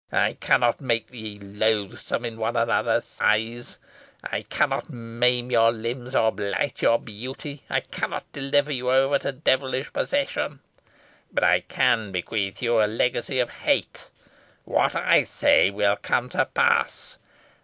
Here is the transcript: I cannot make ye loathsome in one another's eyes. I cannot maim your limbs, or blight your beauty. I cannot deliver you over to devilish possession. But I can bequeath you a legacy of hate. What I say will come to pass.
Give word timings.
I 0.11 0.33
cannot 0.33 0.81
make 0.81 1.09
ye 1.13 1.37
loathsome 1.37 2.25
in 2.25 2.37
one 2.39 2.55
another's 2.55 3.19
eyes. 3.21 3.77
I 4.23 4.41
cannot 4.49 4.89
maim 4.89 5.51
your 5.51 5.71
limbs, 5.71 6.15
or 6.15 6.31
blight 6.31 6.81
your 6.81 6.97
beauty. 6.97 7.61
I 7.69 7.81
cannot 7.81 8.23
deliver 8.33 8.71
you 8.71 8.89
over 8.89 9.19
to 9.19 9.31
devilish 9.31 9.93
possession. 9.93 10.61
But 11.31 11.43
I 11.43 11.59
can 11.59 12.11
bequeath 12.11 12.63
you 12.63 12.81
a 12.83 12.85
legacy 12.87 13.39
of 13.39 13.51
hate. 13.51 14.09
What 14.65 14.95
I 14.95 15.23
say 15.23 15.69
will 15.69 15.97
come 15.97 16.29
to 16.29 16.47
pass. 16.47 17.19